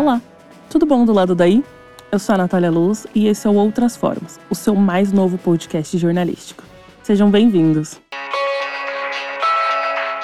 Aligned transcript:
Olá, 0.00 0.18
tudo 0.70 0.86
bom 0.86 1.04
do 1.04 1.12
lado 1.12 1.34
daí? 1.34 1.62
Eu 2.10 2.18
sou 2.18 2.34
a 2.34 2.38
Natália 2.38 2.70
Luz 2.70 3.06
e 3.14 3.28
esse 3.28 3.46
é 3.46 3.50
o 3.50 3.54
Outras 3.56 3.98
Formas, 3.98 4.40
o 4.48 4.54
seu 4.54 4.74
mais 4.74 5.12
novo 5.12 5.36
podcast 5.36 5.98
jornalístico. 5.98 6.64
Sejam 7.02 7.30
bem-vindos. 7.30 8.00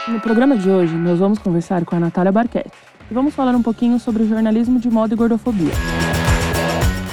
No 0.08 0.18
programa 0.18 0.56
de 0.56 0.70
hoje, 0.70 0.94
nós 0.94 1.18
vamos 1.18 1.38
conversar 1.38 1.84
com 1.84 1.94
a 1.94 2.00
Natália 2.00 2.32
Barquete 2.32 2.70
e 3.10 3.12
vamos 3.12 3.34
falar 3.34 3.54
um 3.54 3.62
pouquinho 3.62 4.00
sobre 4.00 4.24
jornalismo 4.24 4.80
de 4.80 4.88
moda 4.88 5.12
e 5.12 5.16
gordofobia. 5.18 5.74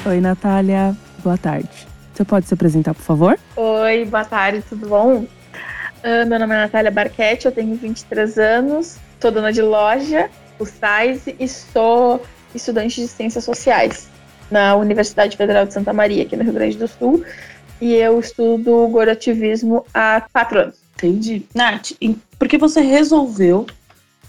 Oi, 0.06 0.22
Natália. 0.22 0.96
Boa 1.22 1.38
tarde. 1.38 1.86
Você 2.14 2.24
pode 2.24 2.48
se 2.48 2.54
apresentar, 2.54 2.94
por 2.94 3.04
favor? 3.04 3.38
Oi, 3.58 4.06
boa 4.06 4.24
tarde, 4.24 4.64
tudo 4.70 4.88
bom? 4.88 5.16
Uh, 5.18 6.26
meu 6.30 6.40
nome 6.40 6.56
é 6.56 6.60
Natália 6.60 6.92
Barquete, 6.92 7.46
eu 7.46 7.52
tenho 7.52 7.76
23 7.76 8.38
anos, 8.38 9.00
sou 9.20 9.32
dona 9.32 9.52
de 9.52 9.62
loja, 9.62 10.30
o 10.58 10.66
SAIS, 10.66 11.28
e 11.38 11.46
sou 11.46 12.22
estudante 12.54 13.02
de 13.02 13.08
Ciências 13.08 13.44
Sociais 13.44 14.08
na 14.50 14.76
Universidade 14.76 15.36
Federal 15.36 15.66
de 15.66 15.74
Santa 15.74 15.94
Maria, 15.94 16.24
aqui 16.24 16.36
no 16.36 16.44
Rio 16.44 16.54
Grande 16.54 16.78
do 16.78 16.88
Sul, 16.88 17.24
e 17.82 17.94
eu 17.96 18.20
estudo 18.20 18.88
gorativismo 18.88 19.86
há 19.94 20.22
quatro 20.32 20.60
anos. 20.60 20.76
Entendi. 20.96 21.46
Nath, 21.54 21.92
por 22.38 22.48
que 22.48 22.58
você 22.58 22.82
resolveu 22.82 23.66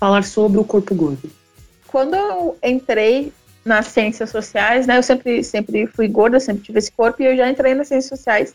falar 0.01 0.25
sobre 0.25 0.59
o 0.59 0.65
corpo 0.65 0.95
gordo? 0.95 1.31
Quando 1.87 2.15
eu 2.15 2.57
entrei 2.63 3.33
nas 3.65 3.87
ciências 3.87 4.31
sociais, 4.31 4.87
né, 4.87 4.99
eu 4.99 5.03
sempre, 5.03 5.45
sempre 5.45 5.87
fui 5.87 6.09
gorda, 6.09 6.41
sempre 6.41 6.65
tive 6.65 6.79
esse 6.79 6.91
corpo, 6.91 7.23
e 7.23 7.27
eu 7.27 7.37
já 7.37 7.49
entrei 7.49 7.75
nas 7.75 7.89
ciências 7.89 8.19
sociais 8.19 8.55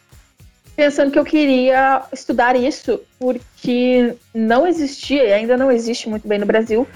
pensando 0.75 1.11
que 1.11 1.19
eu 1.19 1.25
queria 1.25 2.03
estudar 2.13 2.55
isso, 2.55 3.01
porque 3.19 4.15
não 4.33 4.65
existia, 4.65 5.25
e 5.25 5.33
ainda 5.33 5.57
não 5.57 5.69
existe 5.69 6.07
muito 6.07 6.25
bem 6.25 6.39
no 6.39 6.45
Brasil, 6.45 6.87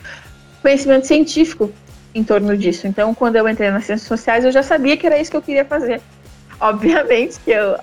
conhecimento 0.61 1.05
científico 1.05 1.69
em 2.13 2.23
torno 2.23 2.55
disso. 2.57 2.87
Então, 2.87 3.13
quando 3.13 3.35
eu 3.35 3.47
entrei 3.47 3.71
nas 3.71 3.85
ciências 3.85 4.07
sociais, 4.07 4.45
eu 4.45 4.51
já 4.51 4.63
sabia 4.63 4.95
que 4.95 5.05
era 5.05 5.19
isso 5.19 5.31
que 5.31 5.37
eu 5.37 5.41
queria 5.41 5.65
fazer. 5.65 6.01
Obviamente 6.59 7.39
que 7.43 7.51
eu, 7.51 7.73
uh, 7.73 7.79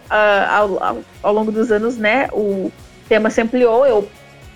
ao, 0.49 0.83
ao, 0.83 0.99
ao, 1.23 1.33
longo 1.33 1.51
dos 1.51 1.71
anos, 1.71 1.97
né, 1.97 2.29
o 2.33 2.71
tema 3.09 3.29
se 3.29 3.41
ampliou, 3.41 3.87
eu 3.87 4.09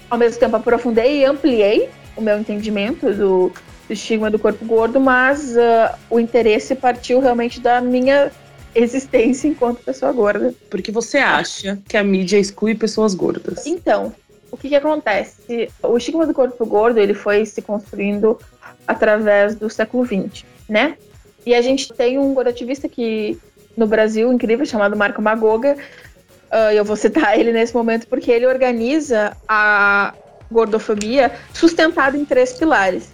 ao 0.09 0.17
mesmo 0.17 0.39
tempo 0.39 0.57
aprofundei 0.57 1.21
e 1.21 1.25
ampliei 1.25 1.91
o 2.17 2.23
meu 2.23 2.39
entendimento 2.39 3.13
do, 3.13 3.53
do 3.89 3.93
estigma 3.93 4.31
do 4.31 4.39
corpo 4.39 4.65
gordo, 4.65 5.01
mas 5.01 5.57
uh, 5.57 5.95
o 6.09 6.21
interesse 6.21 6.75
partiu 6.75 7.21
realmente 7.21 7.61
da 7.61 7.81
minha 7.81 8.31
existência 8.75 9.49
enquanto 9.49 9.83
pessoa 9.83 10.13
gorda. 10.13 10.55
Porque 10.71 10.91
você 10.91 11.19
acha 11.19 11.79
que 11.89 11.97
a 11.97 12.05
mídia 12.05 12.39
exclui 12.39 12.75
pessoas 12.75 13.15
gordas? 13.15 13.67
Então, 13.67 14.13
o 14.51 14.57
que, 14.57 14.69
que 14.69 14.77
acontece? 14.77 15.69
O 15.83 15.97
estigma 15.97 16.27
do 16.27 16.35
corpo 16.35 16.65
gordo 16.65 16.99
ele 16.99 17.15
foi 17.15 17.45
se 17.45 17.61
construindo 17.61 18.39
através 18.87 19.55
do 19.55 19.69
século 19.71 20.05
XX, 20.05 20.45
né? 20.69 20.97
E 21.47 21.55
a 21.55 21.61
gente 21.61 21.93
tem 21.93 22.19
um 22.19 22.33
gordativista 22.33 22.89
que 22.89 23.39
no 23.77 23.87
Brasil 23.87 24.33
incrível 24.33 24.65
chamado 24.65 24.97
Marco 24.97 25.21
Magoga. 25.21 25.77
Uh, 26.51 26.73
eu 26.73 26.85
vou 26.85 26.97
citar 26.97 27.37
ele 27.39 27.53
nesse 27.53 27.75
momento 27.75 28.07
porque 28.07 28.31
ele 28.31 28.47
organiza 28.47 29.37
a 29.49 30.15
gordofobia 30.51 31.33
sustentada 31.53 32.17
em 32.17 32.25
três 32.25 32.53
pilares. 32.53 33.11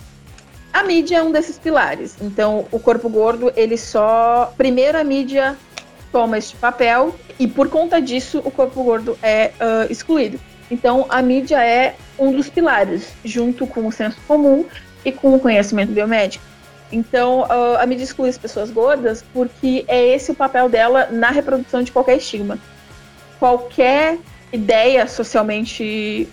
A 0.72 0.84
mídia 0.84 1.16
é 1.16 1.22
um 1.22 1.32
desses 1.32 1.58
pilares. 1.58 2.14
Então, 2.20 2.66
o 2.70 2.78
corpo 2.78 3.08
gordo, 3.08 3.52
ele 3.56 3.76
só. 3.76 4.52
Primeiro, 4.56 4.98
a 4.98 5.02
mídia 5.02 5.56
toma 6.12 6.38
este 6.38 6.54
papel 6.56 7.14
e, 7.40 7.48
por 7.48 7.68
conta 7.68 8.00
disso, 8.00 8.40
o 8.44 8.50
corpo 8.50 8.84
gordo 8.84 9.18
é 9.20 9.50
uh, 9.60 9.90
excluído. 9.90 10.38
Então, 10.70 11.06
a 11.08 11.20
mídia 11.20 11.64
é 11.64 11.96
um 12.16 12.30
dos 12.30 12.48
pilares, 12.48 13.08
junto 13.24 13.66
com 13.66 13.86
o 13.86 13.90
senso 13.90 14.18
comum 14.28 14.64
e 15.04 15.12
com 15.12 15.34
o 15.34 15.40
conhecimento 15.40 15.92
biomédico. 15.92 16.44
Então, 16.92 17.46
a 17.78 17.86
mídia 17.86 18.04
exclui 18.04 18.28
as 18.28 18.38
pessoas 18.38 18.70
gordas 18.70 19.24
porque 19.32 19.84
é 19.86 20.08
esse 20.08 20.32
o 20.32 20.34
papel 20.34 20.68
dela 20.68 21.08
na 21.10 21.30
reprodução 21.30 21.82
de 21.82 21.92
qualquer 21.92 22.16
estigma. 22.16 22.58
Qualquer 23.38 24.18
ideia 24.52 25.06
socialmente 25.06 26.28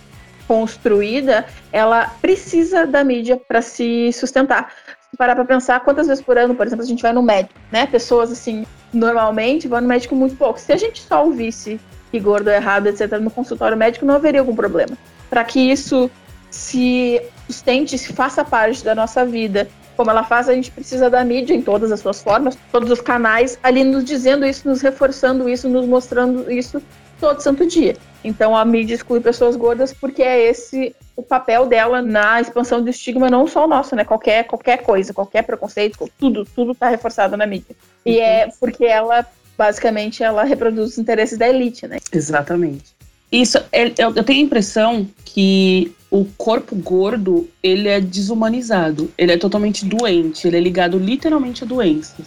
construída, 0.48 1.46
ela 1.70 2.06
precisa 2.20 2.86
da 2.86 3.04
mídia 3.04 3.36
para 3.36 3.62
se 3.62 4.12
sustentar. 4.12 4.72
Se 5.10 5.16
parar 5.16 5.34
para 5.34 5.44
pensar, 5.44 5.80
quantas 5.80 6.06
vezes 6.06 6.24
por 6.24 6.36
ano, 6.36 6.54
por 6.54 6.66
exemplo, 6.66 6.84
a 6.84 6.88
gente 6.88 7.02
vai 7.02 7.12
no 7.12 7.22
médico, 7.22 7.54
né? 7.70 7.86
Pessoas 7.86 8.32
assim, 8.32 8.66
normalmente 8.92 9.68
vão 9.68 9.80
no 9.80 9.86
médico 9.86 10.16
muito 10.16 10.36
pouco. 10.36 10.58
Se 10.58 10.72
a 10.72 10.76
gente 10.76 11.02
só 11.02 11.24
ouvisse 11.24 11.80
que 12.10 12.18
gordo 12.18 12.48
é 12.48 12.56
errado, 12.56 12.88
etc., 12.88 13.12
no 13.20 13.30
consultório 13.30 13.76
médico, 13.76 14.04
não 14.04 14.14
haveria 14.14 14.40
algum 14.40 14.56
problema. 14.56 14.96
Para 15.30 15.44
que 15.44 15.60
isso 15.60 16.10
se 16.50 17.22
sustente, 17.48 17.96
se 17.96 18.12
faça 18.12 18.44
parte 18.44 18.84
da 18.84 18.94
nossa 18.94 19.24
vida, 19.24 19.68
como 19.96 20.10
ela 20.10 20.22
faz, 20.22 20.48
a 20.48 20.54
gente 20.54 20.70
precisa 20.70 21.10
da 21.10 21.24
mídia 21.24 21.54
em 21.54 21.62
todas 21.62 21.90
as 21.90 22.00
suas 22.00 22.22
formas, 22.22 22.56
todos 22.70 22.90
os 22.90 23.00
canais 23.00 23.58
ali 23.62 23.82
nos 23.82 24.04
dizendo 24.04 24.46
isso, 24.46 24.68
nos 24.68 24.80
reforçando 24.80 25.48
isso, 25.48 25.68
nos 25.68 25.86
mostrando 25.86 26.50
isso 26.52 26.80
todo 27.18 27.40
santo 27.40 27.66
dia. 27.66 27.96
Então 28.22 28.56
a 28.56 28.64
mídia 28.64 28.94
exclui 28.94 29.20
pessoas 29.20 29.56
gordas 29.56 29.92
porque 29.92 30.22
é 30.22 30.48
esse 30.48 30.94
o 31.16 31.22
papel 31.22 31.66
dela 31.66 32.00
na 32.00 32.40
expansão 32.40 32.80
do 32.80 32.88
estigma, 32.88 33.28
não 33.28 33.46
só 33.48 33.64
o 33.64 33.68
nosso, 33.68 33.96
né? 33.96 34.04
Qualquer, 34.04 34.44
qualquer 34.44 34.82
coisa, 34.82 35.12
qualquer 35.12 35.42
preconceito, 35.42 36.08
tudo, 36.16 36.44
tudo 36.44 36.76
tá 36.76 36.88
reforçado 36.88 37.36
na 37.36 37.44
mídia. 37.44 37.74
E 38.06 38.20
é 38.20 38.46
uhum. 38.46 38.52
porque 38.60 38.84
ela, 38.84 39.26
basicamente, 39.56 40.22
ela 40.22 40.44
reproduz 40.44 40.92
os 40.92 40.98
interesses 40.98 41.36
da 41.36 41.48
elite, 41.48 41.88
né? 41.88 41.98
Exatamente. 42.12 42.96
Isso, 43.32 43.58
eu, 43.72 44.14
eu 44.14 44.24
tenho 44.24 44.40
a 44.40 44.44
impressão 44.44 45.08
que 45.24 45.92
o 46.10 46.24
corpo 46.24 46.74
gordo, 46.74 47.48
ele 47.62 47.88
é 47.88 48.00
desumanizado, 48.00 49.10
ele 49.16 49.32
é 49.32 49.36
totalmente 49.36 49.84
doente, 49.84 50.46
ele 50.46 50.56
é 50.56 50.60
ligado 50.60 50.98
literalmente 50.98 51.64
a 51.64 51.66
doenças. 51.66 52.26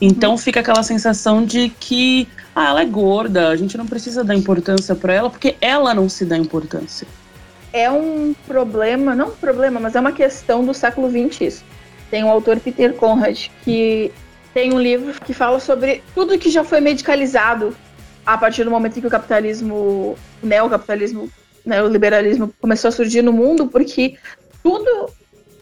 Então 0.00 0.32
uhum. 0.32 0.38
fica 0.38 0.60
aquela 0.60 0.82
sensação 0.82 1.44
de 1.44 1.70
que 1.80 2.28
ah, 2.54 2.68
ela 2.68 2.82
é 2.82 2.84
gorda, 2.84 3.48
a 3.48 3.56
gente 3.56 3.76
não 3.78 3.86
precisa 3.86 4.22
dar 4.22 4.34
importância 4.34 4.94
para 4.94 5.12
ela 5.12 5.30
porque 5.30 5.56
ela 5.60 5.94
não 5.94 6.08
se 6.08 6.24
dá 6.24 6.36
importância. 6.36 7.06
É 7.72 7.90
um 7.90 8.34
problema, 8.46 9.14
não 9.14 9.28
um 9.28 9.36
problema, 9.36 9.80
mas 9.80 9.96
é 9.96 10.00
uma 10.00 10.12
questão 10.12 10.64
do 10.64 10.74
século 10.74 11.10
XX 11.10 11.40
isso. 11.40 11.64
Tem 12.10 12.22
o 12.22 12.28
autor 12.28 12.60
Peter 12.60 12.92
Conrad 12.92 13.48
que 13.64 14.12
tem 14.52 14.72
um 14.72 14.80
livro 14.80 15.12
que 15.24 15.32
fala 15.32 15.58
sobre 15.58 16.02
tudo 16.14 16.38
que 16.38 16.50
já 16.50 16.62
foi 16.62 16.80
medicalizado 16.80 17.74
a 18.24 18.38
partir 18.38 18.64
do 18.64 18.70
momento 18.70 18.96
em 18.96 19.00
que 19.00 19.06
o 19.06 19.10
capitalismo, 19.10 19.74
o 20.42 20.46
neocapitalismo, 20.46 21.28
né, 21.64 21.82
o 21.82 21.88
liberalismo 21.88 22.52
começou 22.60 22.88
a 22.88 22.92
surgir 22.92 23.22
no 23.22 23.32
mundo, 23.32 23.66
porque 23.68 24.16
tudo 24.62 25.10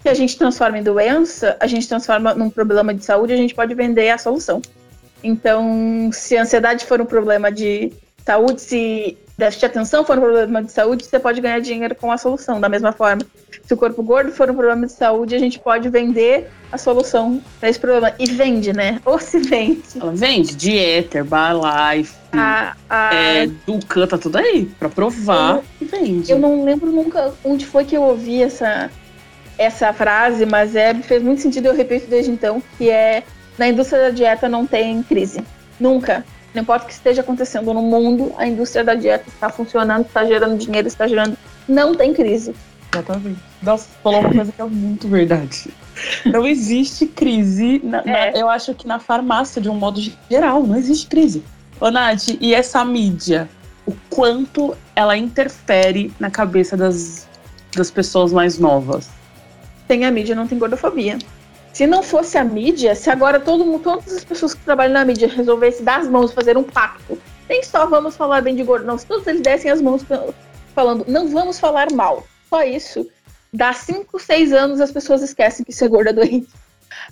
que 0.03 0.09
a 0.09 0.15
gente 0.15 0.37
transforma 0.37 0.79
em 0.79 0.83
doença, 0.83 1.57
a 1.61 1.67
gente 1.67 1.89
transforma 1.89 2.35
num 2.35 2.51
problema 2.51 2.93
de 2.93 3.05
saúde, 3.05 3.33
a 3.33 3.37
gente 3.37 3.55
pode 3.55 3.75
vender 3.75 4.11
a 4.11 4.19
solução. 4.19 4.61
Então, 5.23 6.11
se 6.13 6.37
a 6.37 6.43
ansiedade 6.43 6.85
for 6.85 7.01
um 7.01 7.07
problema 7.07 7.53
de 7.53 7.93
saúde, 8.25 8.61
se 8.61 9.17
déficit 9.43 9.61
de 9.61 9.67
atenção 9.67 10.05
for 10.05 10.17
um 10.17 10.21
problema 10.21 10.63
de 10.63 10.71
saúde, 10.71 11.05
você 11.05 11.19
pode 11.19 11.41
ganhar 11.41 11.61
dinheiro 11.61 11.95
com 11.95 12.13
a 12.13 12.17
solução. 12.17 12.61
Da 12.61 12.69
mesma 12.69 12.93
forma, 12.93 13.23
se 13.65 13.75
o 13.75 13.77
corpo 13.77 14.03
gordo 14.03 14.31
for 14.31 14.49
um 14.49 14.55
problema 14.55 14.87
de 14.87 14.93
saúde, 14.93 15.35
a 15.35 15.39
gente 15.39 15.59
pode 15.59 15.89
vender 15.89 16.49
a 16.71 16.79
solução 16.79 17.43
para 17.59 17.69
esse 17.69 17.79
problema. 17.79 18.15
E 18.19 18.27
vende, 18.27 18.73
né? 18.73 19.01
Ou 19.05 19.19
se 19.19 19.41
vende. 19.41 19.83
Ela 20.01 20.13
vende 20.13 20.55
dieta, 20.55 21.19
Herbalife, 21.19 22.15
a, 22.33 22.77
a... 22.89 23.15
É, 23.15 23.47
Ducan, 23.67 24.07
tá 24.07 24.17
tudo 24.17 24.39
aí 24.39 24.67
para 24.79 24.89
provar 24.89 25.57
eu, 25.57 25.65
e 25.81 25.85
vende. 25.85 26.31
Eu 26.31 26.39
não 26.39 26.65
lembro 26.65 26.91
nunca 26.91 27.33
onde 27.45 27.67
foi 27.67 27.85
que 27.85 27.97
eu 27.97 28.03
ouvi 28.03 28.43
essa, 28.43 28.91
essa 29.59 29.93
frase, 29.93 30.47
mas 30.47 30.77
é, 30.77 30.95
fez 30.95 31.23
muito 31.23 31.43
sentido, 31.43 31.67
eu 31.67 31.75
repito 31.75 32.07
desde 32.09 32.31
então, 32.31 32.63
que 32.79 32.89
é 32.89 33.25
na 33.59 33.69
indústria 33.69 34.03
da 34.03 34.11
dieta 34.11 34.49
não 34.49 34.67
tem 34.67 35.03
crise. 35.03 35.43
Nunca. 35.81 36.25
Não 36.55 36.63
importa 36.63 36.85
o 36.85 36.89
que 36.89 36.95
esteja 36.95 37.23
acontecendo 37.23 37.73
no 37.73 37.83
mundo, 37.83 38.33
a 38.37 38.47
indústria 38.47 38.85
da 38.85 38.95
dieta 38.95 39.29
está 39.29 39.49
funcionando, 39.49 40.07
está 40.07 40.25
gerando 40.25 40.59
dinheiro, 40.59 40.87
está 40.87 41.07
gerando. 41.07 41.37
Não 41.67 41.95
tem 41.95 42.13
crise. 42.13 42.55
Exatamente. 42.93 43.41
Nossa, 43.63 43.89
falou 44.03 44.21
uma 44.21 44.31
coisa 44.31 44.53
que 44.53 44.61
é 44.61 44.65
muito 44.65 45.09
verdade. 45.09 45.71
Não 46.27 46.47
existe 46.47 47.07
crise. 47.07 47.81
Na, 47.83 48.01
é. 48.01 48.33
na, 48.33 48.39
eu 48.39 48.49
acho 48.49 48.75
que 48.75 48.87
na 48.87 48.99
farmácia, 48.99 49.63
de 49.63 49.71
um 49.71 49.75
modo 49.75 50.01
geral, 50.29 50.63
não 50.63 50.77
existe 50.77 51.07
crise. 51.07 51.43
Ô, 51.81 51.91
Nath, 51.91 52.29
e 52.41 52.55
essa 52.55 52.85
mídia? 52.85 53.49
O 53.87 53.93
quanto 54.11 54.77
ela 54.95 55.17
interfere 55.17 56.13
na 56.21 56.31
cabeça 56.31 56.77
das, 56.77 57.27
das 57.75 57.91
pessoas 57.91 58.33
mais 58.33 58.59
novas? 58.59 59.11
Tem 59.89 60.05
a 60.05 60.11
mídia, 60.11 60.35
não 60.35 60.47
tem 60.47 60.59
gordofobia. 60.59 61.19
Se 61.73 61.87
não 61.87 62.03
fosse 62.03 62.37
a 62.37 62.45
mídia, 62.45 62.95
se 62.95 63.09
agora 63.09 63.41
todo 63.41 63.65
mundo, 63.65 63.83
todas 63.83 64.13
as 64.13 64.25
pessoas 64.25 64.53
que 64.53 64.63
trabalham 64.63 64.93
na 64.93 65.05
mídia 65.05 65.27
resolvessem 65.27 65.85
dar 65.85 66.01
as 66.01 66.09
mãos, 66.09 66.33
fazer 66.33 66.57
um 66.57 66.63
pacto, 66.63 67.19
nem 67.49 67.63
só 67.63 67.87
vamos 67.87 68.15
falar 68.15 68.43
bem 68.43 68.55
de 68.55 68.63
gordo, 68.63 68.85
não, 68.85 68.99
se 68.99 69.07
todos 69.07 69.27
eles 69.27 69.41
dessem 69.41 69.71
as 69.71 69.81
mãos 69.81 70.05
falando, 70.75 71.05
não 71.09 71.29
vamos 71.29 71.59
falar 71.59 71.91
mal, 71.91 72.27
só 72.51 72.63
isso, 72.63 73.09
dá 73.53 73.73
5, 73.73 74.19
6 74.19 74.53
anos 74.53 74.81
as 74.81 74.93
pessoas 74.93 75.23
esquecem 75.23 75.65
que 75.65 75.73
ser 75.73 75.89
gordo 75.89 76.09
é 76.09 76.13
doente. 76.13 76.49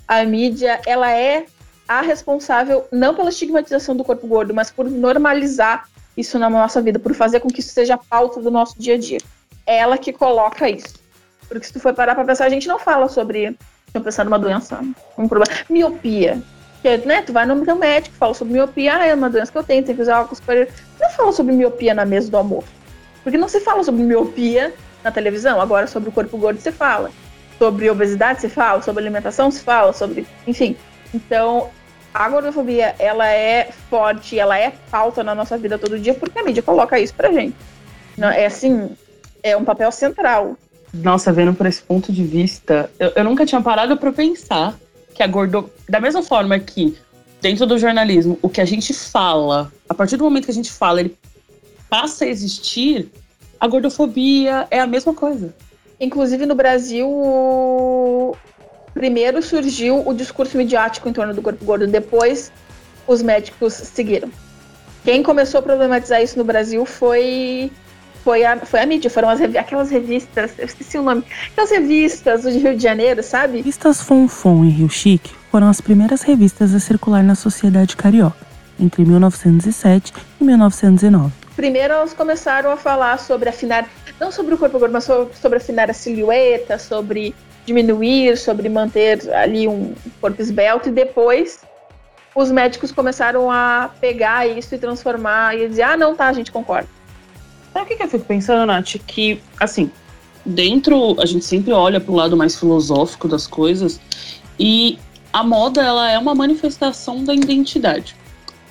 A 0.07 0.25
mídia, 0.25 0.81
ela 0.87 1.11
é 1.11 1.47
a 1.89 2.03
responsável 2.03 2.87
não 2.93 3.15
pela 3.15 3.31
estigmatização 3.31 3.97
do 3.97 4.05
corpo 4.05 4.27
gordo, 4.27 4.55
mas 4.55 4.71
por 4.71 4.89
normalizar 4.89 5.89
isso 6.17 6.39
na 6.39 6.49
nossa 6.51 6.81
vida, 6.81 6.99
por 6.99 7.15
fazer 7.15 7.41
com 7.41 7.49
que 7.49 7.61
isso 7.61 7.73
seja 7.73 7.95
a 7.95 7.99
pauta 7.99 8.41
do 8.41 8.51
nosso 8.51 8.79
dia 8.79 8.95
a 8.95 8.99
dia. 8.99 9.19
É 9.67 9.79
ela 9.79 9.99
que 9.99 10.12
coloca 10.12 10.69
isso. 10.69 11.01
Porque 11.49 11.67
se 11.67 11.73
tu 11.73 11.81
for 11.81 11.95
parar 11.95 12.15
pra 12.15 12.25
pensar, 12.25 12.45
a 12.45 12.51
gente 12.51 12.69
não 12.69 12.79
fala 12.79 13.09
sobre 13.09 13.57
eu 13.92 14.00
pensar 14.00 14.25
numa 14.25 14.38
doença, 14.38 14.81
um 15.16 15.28
problema. 15.28 15.60
Miopia. 15.69 16.40
Que, 16.82 16.96
né, 16.98 17.22
tu 17.22 17.32
vai 17.32 17.44
no 17.44 17.62
teu 17.64 17.76
médico, 17.76 18.16
fala 18.16 18.32
sobre 18.32 18.54
miopia, 18.54 18.96
ah, 18.96 19.06
é 19.06 19.14
uma 19.14 19.28
doença 19.28 19.52
que 19.52 19.58
eu 19.58 19.62
tenho, 19.62 19.84
tem 19.84 19.94
que 19.94 20.00
usar 20.00 20.20
óculos 20.20 20.40
para 20.40 20.66
Não 20.98 21.10
fala 21.10 21.32
sobre 21.32 21.52
miopia 21.52 21.92
na 21.92 22.06
mesa 22.06 22.31
do 22.31 22.37
almoço. 22.38 22.69
Porque 23.22 23.37
não 23.37 23.48
se 23.48 23.60
fala 23.60 23.84
sobre 23.84 24.02
miopia 24.02 24.72
na 25.04 25.10
televisão, 25.10 25.60
agora 25.60 25.87
sobre 25.87 26.08
o 26.08 26.12
corpo 26.12 26.38
gordo 26.38 26.58
se 26.58 26.72
fala. 26.72 27.10
Sobre 27.58 27.90
obesidade 27.90 28.40
se 28.40 28.48
fala, 28.48 28.81
sobre 28.81 29.02
alimentação 29.02 29.50
se 29.50 29.60
fala, 29.60 29.92
sobre. 29.92 30.26
Enfim. 30.46 30.75
Então, 31.12 31.69
a 32.14 32.28
gordofobia, 32.28 32.94
ela 32.98 33.28
é 33.28 33.70
forte, 33.90 34.38
ela 34.38 34.58
é 34.58 34.72
falta 34.87 35.22
na 35.22 35.34
nossa 35.34 35.58
vida 35.58 35.78
todo 35.78 35.98
dia, 35.98 36.14
porque 36.14 36.38
a 36.38 36.42
mídia 36.42 36.62
coloca 36.62 36.98
isso 36.98 37.14
pra 37.14 37.31
gente. 37.31 37.54
É 38.19 38.46
assim, 38.46 38.96
é 39.42 39.56
um 39.56 39.64
papel 39.64 39.92
central. 39.92 40.56
Nossa, 40.92 41.32
vendo 41.32 41.54
por 41.54 41.66
esse 41.66 41.82
ponto 41.82 42.12
de 42.12 42.25
vista, 42.25 42.90
eu, 42.98 43.12
eu 43.14 43.25
nunca 43.25 43.46
tinha 43.46 43.60
parado 43.60 43.96
para 43.96 44.12
pensar 44.12 44.76
que 45.14 45.22
a 45.22 45.26
gordo... 45.26 45.70
Da 45.88 46.00
mesma 46.00 46.22
forma 46.22 46.58
que 46.58 46.96
dentro 47.40 47.66
do 47.66 47.78
jornalismo, 47.78 48.38
o 48.42 48.48
que 48.48 48.60
a 48.60 48.64
gente 48.64 48.92
fala, 48.92 49.72
a 49.88 49.94
partir 49.94 50.16
do 50.16 50.25
momento 50.25 50.44
que 50.44 50.50
a 50.50 50.54
gente 50.54 50.70
fala, 50.70 51.00
ele 51.00 51.16
passa 51.88 52.25
a 52.25 52.28
existir, 52.28 53.10
a 53.58 53.66
gordofobia 53.66 54.66
é 54.70 54.81
a 54.81 54.87
mesma 54.87 55.14
coisa. 55.14 55.54
Inclusive 56.00 56.46
no 56.46 56.54
Brasil, 56.54 58.37
primeiro 58.94 59.42
surgiu 59.42 60.06
o 60.06 60.14
discurso 60.14 60.56
midiático 60.56 61.08
em 61.08 61.12
torno 61.12 61.34
do 61.34 61.42
corpo 61.42 61.64
gordo, 61.64 61.87
depois 61.87 62.52
os 63.06 63.22
médicos 63.22 63.75
seguiram. 63.75 64.31
Quem 65.04 65.22
começou 65.22 65.60
a 65.60 65.62
problematizar 65.62 66.22
isso 66.22 66.38
no 66.38 66.44
Brasil 66.44 66.84
foi 66.84 67.70
foi 68.25 68.44
a, 68.44 68.56
foi 68.58 68.81
a 68.81 68.87
mídia, 68.87 69.11
foram 69.11 69.28
as, 69.28 69.40
aquelas 69.40 69.90
revistas, 69.90 70.52
eu 70.58 70.67
esqueci 70.67 70.99
o 70.99 71.02
nome, 71.02 71.25
aquelas 71.52 71.70
revistas 71.70 72.43
do 72.43 72.50
Rio 72.50 72.76
de 72.76 72.82
Janeiro, 72.82 73.22
sabe? 73.22 73.58
Revistas 73.58 74.02
Fonfon 74.02 74.64
e 74.64 74.70
Rio 74.70 74.88
Chique 74.88 75.32
foram 75.50 75.69
as 75.69 75.81
primeiras 75.81 76.22
revistas 76.22 76.75
a 76.75 76.81
circular 76.81 77.22
na 77.22 77.34
sociedade 77.34 77.96
carioca, 77.96 78.46
entre 78.78 79.05
1907 79.05 80.12
e 80.40 80.44
1909. 80.44 81.32
Primeiro 81.56 81.94
elas 81.94 82.14
começaram 82.14 82.70
a 82.70 82.76
falar 82.76 83.19
sobre 83.19 83.49
afinar, 83.49 83.88
não 84.19 84.31
sobre 84.31 84.55
o 84.55 84.58
corpo 84.58 84.78
gordo, 84.78 84.93
mas 84.93 85.05
sobre 85.05 85.58
afinar 85.58 85.90
a 85.90 85.94
silhueta, 85.94 86.78
sobre 86.78 87.34
diminuir, 87.66 88.37
sobre 88.38 88.69
manter 88.69 89.28
ali 89.34 89.69
um 89.69 89.94
corpo 90.20 90.40
esbelto 90.40 90.88
e 90.88 90.93
depois 90.93 91.61
os 92.34 92.50
médicos 92.50 92.93
começaram 92.93 93.50
a 93.50 93.90
pegar 94.00 94.46
isso 94.46 94.75
e 94.75 94.78
transformar 94.78 95.56
e 95.56 95.69
dizer, 95.69 95.82
ah, 95.82 95.96
não, 95.96 96.14
tá, 96.14 96.28
a 96.28 96.32
gente 96.32 96.52
concorda. 96.52 96.88
Sabe 97.72 97.84
o 97.84 97.88
que, 97.88 97.96
que 97.96 98.02
eu 98.02 98.08
fico 98.08 98.25
pensando, 98.25 98.67
Nath? 98.67 98.96
Que, 99.06 99.40
assim, 99.58 99.90
dentro, 100.44 101.20
a 101.20 101.26
gente 101.26 101.44
sempre 101.44 101.72
olha 101.72 102.00
para 102.00 102.12
o 102.12 102.17
lado 102.17 102.37
mais 102.37 102.56
filosófico 102.58 103.28
das 103.28 103.46
coisas 103.46 104.00
e 104.58 104.99
a 105.32 105.44
moda, 105.44 105.81
ela 105.81 106.11
é 106.11 106.19
uma 106.19 106.34
manifestação 106.34 107.25
da 107.25 107.34
identidade. 107.34 108.17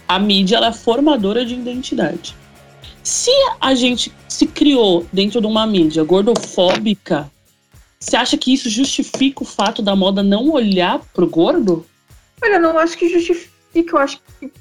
A 0.08 0.20
mídia, 0.20 0.58
ela 0.58 0.68
é 0.68 0.74
formadora 0.74 1.46
de 1.46 1.54
identidade. 1.54 2.36
Se 3.02 3.32
a 3.62 3.74
gente 3.74 4.12
se 4.28 4.46
criou 4.46 5.06
dentro 5.12 5.40
de 5.40 5.48
uma 5.48 5.66
mídia 5.66 6.04
gordofóbica, 6.04 7.32
você 8.00 8.16
acha 8.16 8.38
que 8.38 8.54
isso 8.54 8.70
justifica 8.70 9.44
o 9.44 9.46
fato 9.46 9.82
da 9.82 9.96
moda 9.96 10.22
não 10.22 10.50
olhar 10.50 11.00
pro 11.14 11.28
gordo? 11.28 11.86
Olha, 12.42 12.56
eu 12.56 12.62
não 12.62 12.78
acho 12.78 12.98
que 12.98 13.10
justifica, 13.10 13.96
eu 13.96 13.98
acho 13.98 14.22
que 14.40 14.52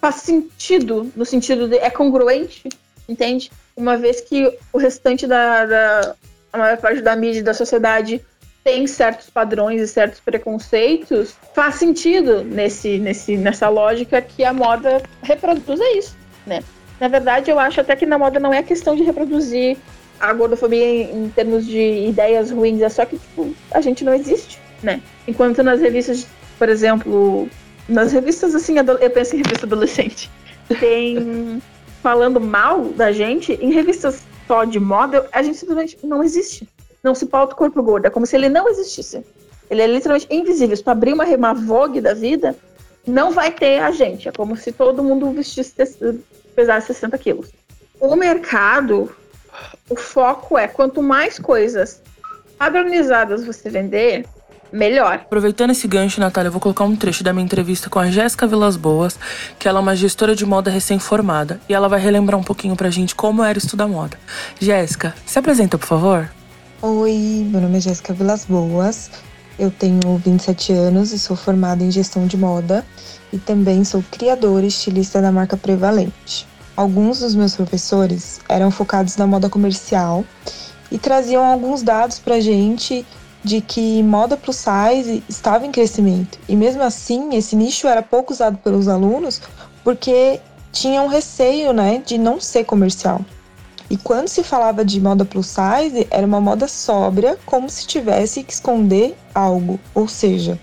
faz 0.00 0.16
sentido, 0.16 1.10
no 1.16 1.24
sentido 1.24 1.68
de 1.68 1.76
é 1.76 1.90
congruente, 1.90 2.68
entende? 3.08 3.50
Uma 3.76 3.96
vez 3.96 4.20
que 4.20 4.56
o 4.72 4.78
restante 4.78 5.26
da, 5.26 5.66
da 5.66 6.14
a 6.52 6.58
maior 6.58 6.78
parte 6.78 7.02
da 7.02 7.14
mídia 7.14 7.42
da 7.42 7.54
sociedade 7.54 8.20
tem 8.64 8.84
certos 8.86 9.30
padrões 9.30 9.80
e 9.80 9.86
certos 9.86 10.18
preconceitos, 10.18 11.36
faz 11.54 11.76
sentido 11.76 12.42
nesse, 12.42 12.98
nesse, 12.98 13.36
nessa 13.36 13.68
lógica 13.68 14.20
que 14.20 14.42
a 14.44 14.52
moda 14.52 15.00
reproduza 15.22 15.84
isso, 15.96 16.16
né? 16.44 16.64
Na 16.98 17.06
verdade, 17.06 17.48
eu 17.48 17.60
acho 17.60 17.80
até 17.80 17.94
que 17.94 18.04
na 18.04 18.18
moda 18.18 18.40
não 18.40 18.52
é 18.52 18.64
questão 18.64 18.96
de 18.96 19.04
reproduzir 19.04 19.76
a 20.18 20.32
gordofobia 20.32 20.84
em, 20.84 21.26
em, 21.26 21.28
termos 21.28 21.64
de 21.64 22.08
ideias 22.08 22.50
ruins, 22.50 22.80
é 22.80 22.88
só 22.88 23.04
que 23.04 23.18
tipo, 23.18 23.54
a 23.70 23.80
gente 23.80 24.02
não 24.02 24.12
existe, 24.12 24.58
né? 24.82 25.00
Enquanto 25.28 25.62
nas 25.62 25.80
revistas, 25.80 26.26
por 26.58 26.68
exemplo, 26.68 27.48
nas 27.88 28.12
revistas 28.12 28.52
assim, 28.52 28.76
eu 28.78 29.10
penso 29.10 29.36
em 29.36 29.42
revista 29.42 29.64
adolescente, 29.64 30.28
tem 30.80 31.62
falando 32.06 32.40
mal 32.40 32.84
da 32.84 33.10
gente, 33.10 33.54
em 33.54 33.72
revistas 33.72 34.22
só 34.46 34.62
de 34.62 34.78
moda, 34.78 35.28
a 35.32 35.42
gente 35.42 35.58
simplesmente 35.58 35.98
não 36.04 36.22
existe. 36.22 36.68
Não 37.02 37.16
se 37.16 37.26
pauta 37.26 37.52
o 37.52 37.58
corpo 37.58 37.82
gordo, 37.82 38.06
é 38.06 38.10
como 38.10 38.24
se 38.24 38.36
ele 38.36 38.48
não 38.48 38.68
existisse. 38.68 39.26
Ele 39.68 39.82
é 39.82 39.88
literalmente 39.88 40.28
invisível. 40.30 40.76
Se 40.76 40.84
tu 40.84 40.90
abrir 40.90 41.14
uma, 41.14 41.24
uma 41.24 41.52
Vogue 41.52 42.00
da 42.00 42.14
vida, 42.14 42.54
não 43.04 43.32
vai 43.32 43.50
ter 43.50 43.80
a 43.80 43.90
gente. 43.90 44.28
É 44.28 44.30
como 44.30 44.56
se 44.56 44.70
todo 44.70 45.02
mundo 45.02 45.32
vestisse, 45.32 45.74
pesasse 46.54 46.86
60 46.86 47.18
quilos. 47.18 47.50
O 47.98 48.14
mercado 48.14 49.10
o 49.90 49.96
foco 49.96 50.56
é 50.56 50.68
quanto 50.68 51.02
mais 51.02 51.40
coisas 51.40 52.00
padronizadas 52.56 53.44
você 53.44 53.68
vender, 53.68 54.24
melhor. 54.72 55.14
Aproveitando 55.14 55.70
esse 55.70 55.86
gancho, 55.86 56.20
Natália, 56.20 56.48
eu 56.48 56.52
vou 56.52 56.60
colocar 56.60 56.84
um 56.84 56.96
trecho 56.96 57.22
da 57.22 57.32
minha 57.32 57.44
entrevista 57.44 57.90
com 57.90 57.98
a 57.98 58.10
Jéssica 58.10 58.46
Vilas 58.46 58.76
Boas, 58.76 59.18
que 59.58 59.68
ela 59.68 59.78
é 59.78 59.82
uma 59.82 59.96
gestora 59.96 60.34
de 60.34 60.44
moda 60.44 60.70
recém-formada, 60.70 61.60
e 61.68 61.74
ela 61.74 61.88
vai 61.88 62.00
relembrar 62.00 62.38
um 62.38 62.42
pouquinho 62.42 62.76
pra 62.76 62.90
gente 62.90 63.14
como 63.14 63.42
era 63.42 63.58
estudar 63.58 63.86
moda. 63.86 64.18
Jéssica, 64.60 65.14
se 65.24 65.38
apresenta, 65.38 65.78
por 65.78 65.86
favor. 65.86 66.30
Oi, 66.82 67.46
meu 67.50 67.60
nome 67.60 67.78
é 67.78 67.80
Jéssica 67.80 68.12
Vilas 68.12 68.44
Boas, 68.44 69.10
eu 69.58 69.70
tenho 69.70 70.00
27 70.18 70.72
anos 70.72 71.12
e 71.12 71.18
sou 71.18 71.34
formada 71.34 71.82
em 71.82 71.90
gestão 71.90 72.26
de 72.26 72.36
moda 72.36 72.84
e 73.32 73.38
também 73.38 73.84
sou 73.84 74.04
criadora 74.10 74.64
e 74.64 74.68
estilista 74.68 75.20
da 75.22 75.32
marca 75.32 75.56
Prevalente. 75.56 76.46
Alguns 76.76 77.20
dos 77.20 77.34
meus 77.34 77.56
professores 77.56 78.40
eram 78.50 78.70
focados 78.70 79.16
na 79.16 79.26
moda 79.26 79.48
comercial 79.48 80.24
e 80.90 80.98
traziam 80.98 81.42
alguns 81.42 81.82
dados 81.82 82.18
para 82.18 82.38
gente 82.38 83.06
de 83.46 83.60
que 83.60 84.02
moda 84.02 84.36
plus 84.36 84.56
size 84.56 85.22
estava 85.28 85.64
em 85.64 85.70
crescimento. 85.70 86.36
E 86.48 86.56
mesmo 86.56 86.82
assim, 86.82 87.36
esse 87.36 87.54
nicho 87.54 87.86
era 87.86 88.02
pouco 88.02 88.32
usado 88.32 88.58
pelos 88.58 88.88
alunos 88.88 89.40
porque 89.84 90.40
tinham 90.72 91.06
receio, 91.06 91.72
né, 91.72 92.02
de 92.04 92.18
não 92.18 92.40
ser 92.40 92.64
comercial. 92.64 93.20
E 93.88 93.96
quando 93.96 94.26
se 94.26 94.42
falava 94.42 94.84
de 94.84 95.00
moda 95.00 95.24
plus 95.24 95.46
size, 95.46 96.08
era 96.10 96.26
uma 96.26 96.40
moda 96.40 96.66
sóbria, 96.66 97.38
como 97.46 97.70
se 97.70 97.86
tivesse 97.86 98.42
que 98.42 98.52
esconder 98.52 99.16
algo, 99.32 99.78
ou 99.94 100.08
seja, 100.08 100.58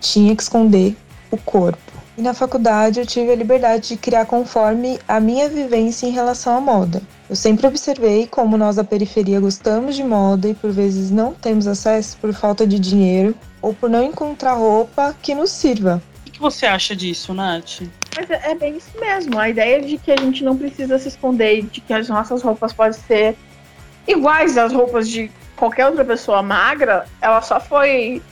tinha 0.00 0.34
que 0.34 0.42
esconder 0.42 0.96
o 1.30 1.36
corpo. 1.36 1.92
E 2.18 2.22
na 2.22 2.34
faculdade 2.34 2.98
eu 2.98 3.06
tive 3.06 3.30
a 3.30 3.36
liberdade 3.36 3.90
de 3.90 3.96
criar 3.96 4.26
conforme 4.26 4.98
a 5.06 5.20
minha 5.20 5.48
vivência 5.48 6.08
em 6.08 6.10
relação 6.10 6.56
à 6.56 6.60
moda. 6.60 7.00
Eu 7.28 7.34
sempre 7.34 7.66
observei 7.66 8.26
como 8.26 8.56
nós 8.56 8.76
da 8.76 8.84
periferia 8.84 9.40
gostamos 9.40 9.96
de 9.96 10.04
moda 10.04 10.48
e 10.48 10.54
por 10.54 10.70
vezes 10.70 11.10
não 11.10 11.34
temos 11.34 11.66
acesso 11.66 12.16
por 12.18 12.32
falta 12.32 12.64
de 12.64 12.78
dinheiro 12.78 13.34
ou 13.60 13.74
por 13.74 13.90
não 13.90 14.04
encontrar 14.04 14.52
roupa 14.52 15.14
que 15.20 15.34
nos 15.34 15.50
sirva. 15.50 16.00
O 16.24 16.30
que 16.30 16.38
você 16.38 16.66
acha 16.66 16.94
disso, 16.94 17.34
Nath? 17.34 17.82
Mas 18.16 18.30
é, 18.30 18.52
é 18.52 18.54
bem 18.54 18.76
isso 18.76 18.98
mesmo. 19.00 19.38
A 19.40 19.48
ideia 19.48 19.82
de 19.82 19.98
que 19.98 20.12
a 20.12 20.16
gente 20.16 20.44
não 20.44 20.56
precisa 20.56 20.98
se 21.00 21.08
esconder, 21.08 21.62
de 21.62 21.80
que 21.80 21.92
as 21.92 22.08
nossas 22.08 22.42
roupas 22.42 22.72
podem 22.72 22.92
ser 22.92 23.36
iguais 24.06 24.56
às 24.56 24.72
roupas 24.72 25.08
de 25.08 25.28
qualquer 25.56 25.86
outra 25.86 26.04
pessoa 26.04 26.42
magra, 26.42 27.06
ela 27.20 27.42
só 27.42 27.58
foi 27.58 28.22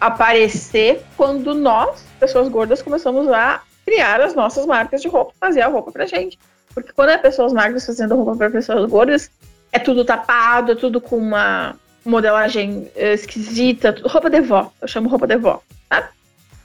aparecer 0.00 1.04
quando 1.16 1.54
nós, 1.54 2.04
pessoas 2.18 2.48
gordas, 2.48 2.82
começamos 2.82 3.28
a 3.28 3.62
criar 3.86 4.20
as 4.20 4.34
nossas 4.34 4.66
marcas 4.66 5.00
de 5.00 5.08
roupa, 5.08 5.32
fazer 5.38 5.62
a 5.62 5.68
roupa 5.68 5.92
pra 5.92 6.04
gente. 6.04 6.38
Porque 6.80 6.94
quando 6.94 7.10
é 7.10 7.18
pessoas 7.18 7.52
magras 7.52 7.86
fazendo 7.86 8.16
roupa 8.16 8.36
para 8.36 8.50
pessoas 8.50 8.88
gordas, 8.90 9.30
é 9.72 9.78
tudo 9.78 10.04
tapado, 10.04 10.72
é 10.72 10.74
tudo 10.74 11.00
com 11.00 11.16
uma 11.16 11.76
modelagem 12.04 12.90
eh, 12.96 13.14
esquisita, 13.14 13.94
roupa 14.04 14.30
de 14.30 14.40
vó. 14.40 14.70
Eu 14.80 14.88
chamo 14.88 15.08
roupa 15.08 15.26
de 15.26 15.36
vó, 15.36 15.60
sabe? 15.88 16.08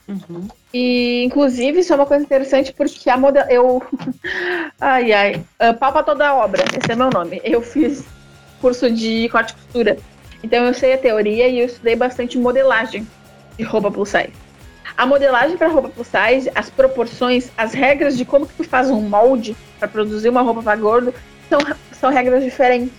Uhum. 0.08 0.48
E, 0.72 1.24
inclusive, 1.24 1.80
isso 1.80 1.92
é 1.92 1.96
uma 1.96 2.06
coisa 2.06 2.24
interessante 2.24 2.72
porque 2.72 3.08
a 3.08 3.16
modelo. 3.16 3.46
Eu. 3.50 3.82
ai, 4.80 5.12
ai. 5.12 5.34
Uh, 5.60 5.74
Palpa 5.78 6.02
toda 6.02 6.28
a 6.28 6.34
obra, 6.34 6.62
esse 6.78 6.90
é 6.90 6.96
meu 6.96 7.10
nome. 7.10 7.40
Eu 7.44 7.62
fiz 7.62 8.04
curso 8.60 8.90
de 8.90 9.28
corte 9.30 9.52
e 9.52 9.54
costura. 9.54 9.96
Então 10.42 10.64
eu 10.64 10.74
sei 10.74 10.92
a 10.92 10.98
teoria 10.98 11.48
e 11.48 11.60
eu 11.60 11.66
estudei 11.66 11.96
bastante 11.96 12.36
modelagem 12.36 13.06
de 13.56 13.64
roupa 13.64 13.90
plus 13.90 14.10
size. 14.10 14.43
A 14.96 15.06
modelagem 15.06 15.56
para 15.56 15.68
roupa 15.68 15.88
plus 15.88 16.08
size, 16.08 16.50
as 16.54 16.70
proporções, 16.70 17.50
as 17.56 17.72
regras 17.72 18.16
de 18.16 18.24
como 18.24 18.46
que 18.46 18.54
tu 18.54 18.64
faz 18.64 18.90
um 18.90 19.00
molde 19.00 19.56
para 19.78 19.88
produzir 19.88 20.28
uma 20.28 20.42
roupa 20.42 20.62
para 20.62 20.76
gordo 20.76 21.14
são, 21.48 21.58
são 21.92 22.10
regras 22.10 22.44
diferentes. 22.44 22.92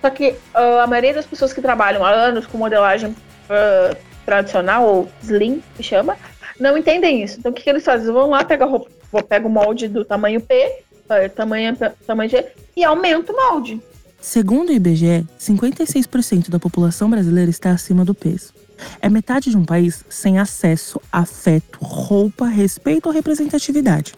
Só 0.00 0.10
que 0.10 0.30
uh, 0.30 0.80
a 0.82 0.86
maioria 0.86 1.14
das 1.14 1.26
pessoas 1.26 1.52
que 1.52 1.60
trabalham 1.60 2.04
há 2.04 2.10
anos 2.10 2.46
com 2.46 2.58
modelagem 2.58 3.10
uh, 3.10 3.96
tradicional 4.24 4.86
ou 4.86 5.08
slim, 5.22 5.62
que 5.76 5.82
chama, 5.82 6.16
não 6.58 6.76
entendem 6.76 7.22
isso. 7.22 7.38
Então 7.38 7.50
o 7.52 7.54
que, 7.54 7.62
que 7.62 7.70
eles 7.70 7.84
fazem? 7.84 8.12
Vão 8.12 8.30
lá, 8.30 8.44
pegam 8.44 8.68
a 8.68 8.70
roupa, 8.70 8.90
pega 9.28 9.46
o 9.46 9.50
molde 9.50 9.88
do 9.88 10.04
tamanho 10.04 10.40
P, 10.40 10.82
uh, 11.04 11.28
tamanho, 11.34 11.76
tamanho 12.06 12.30
G, 12.30 12.46
e 12.76 12.84
aumenta 12.84 13.32
o 13.32 13.36
molde. 13.36 13.80
Segundo 14.20 14.70
o 14.70 14.72
IBGE, 14.72 15.26
56% 15.38 16.50
da 16.50 16.58
população 16.58 17.08
brasileira 17.10 17.50
está 17.50 17.70
acima 17.70 18.04
do 18.04 18.14
peso. 18.14 18.55
É 19.00 19.08
metade 19.08 19.50
de 19.50 19.56
um 19.56 19.64
país 19.64 20.04
sem 20.08 20.38
acesso, 20.38 21.00
afeto, 21.10 21.78
roupa, 21.80 22.46
respeito 22.46 23.06
ou 23.06 23.12
representatividade. 23.12 24.14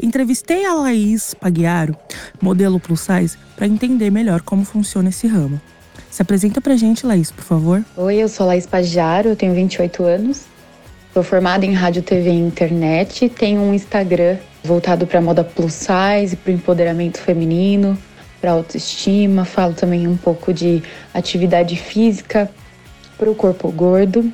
Entrevistei 0.00 0.64
a 0.64 0.74
Laís 0.74 1.34
Paguiaro, 1.34 1.96
modelo 2.40 2.80
plus 2.80 3.00
size, 3.00 3.38
para 3.54 3.66
entender 3.66 4.10
melhor 4.10 4.42
como 4.42 4.64
funciona 4.64 5.08
esse 5.08 5.26
ramo. 5.26 5.60
Se 6.10 6.22
apresenta 6.22 6.60
pra 6.60 6.76
gente, 6.76 7.06
Laís, 7.06 7.30
por 7.30 7.44
favor. 7.44 7.84
Oi, 7.96 8.16
eu 8.16 8.28
sou 8.28 8.46
Laís 8.46 8.66
Pagiaro, 8.66 9.30
eu 9.30 9.36
tenho 9.36 9.54
28 9.54 10.02
anos. 10.02 10.44
Sou 11.12 11.22
formada 11.22 11.64
em 11.64 11.72
rádio, 11.72 12.02
TV 12.02 12.30
e 12.30 12.38
internet. 12.38 13.28
Tenho 13.28 13.60
um 13.60 13.72
Instagram 13.72 14.36
voltado 14.62 15.06
para 15.06 15.20
moda 15.20 15.42
plus 15.44 15.72
size, 15.72 16.36
para 16.36 16.52
empoderamento 16.52 17.18
feminino, 17.18 17.96
para 18.40 18.52
autoestima. 18.52 19.44
Falo 19.44 19.72
também 19.74 20.06
um 20.06 20.16
pouco 20.16 20.52
de 20.52 20.82
atividade 21.14 21.76
física 21.76 22.50
para 23.16 23.30
o 23.30 23.34
corpo 23.34 23.70
gordo. 23.70 24.30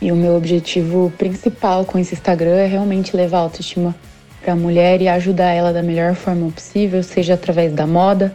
E 0.00 0.12
o 0.12 0.16
meu 0.16 0.36
objetivo 0.36 1.12
principal 1.16 1.84
com 1.84 1.98
esse 1.98 2.14
Instagram 2.14 2.56
é 2.56 2.66
realmente 2.66 3.16
levar 3.16 3.38
a 3.38 3.42
autoestima 3.42 3.94
para 4.42 4.52
a 4.52 4.56
mulher 4.56 5.00
e 5.00 5.08
ajudar 5.08 5.52
ela 5.52 5.72
da 5.72 5.82
melhor 5.82 6.14
forma 6.14 6.50
possível, 6.50 7.02
seja 7.02 7.34
através 7.34 7.72
da 7.72 7.86
moda, 7.86 8.34